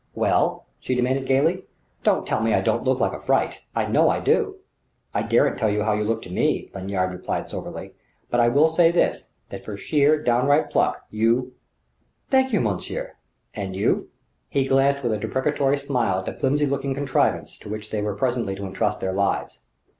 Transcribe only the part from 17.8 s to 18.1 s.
they